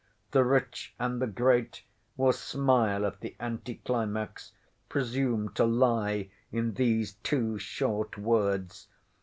The 0.31 0.43
rich 0.43 0.95
and 0.97 1.21
the 1.21 1.27
great 1.27 1.83
will 2.17 2.33
smile 2.33 3.05
at 3.05 3.19
the 3.19 3.35
anticlimax, 3.39 4.51
presumed 4.89 5.53
to 5.57 5.65
lie 5.65 6.31
in 6.51 6.73
these 6.73 7.13
two 7.21 7.59
short 7.59 8.17
words. 8.17 8.87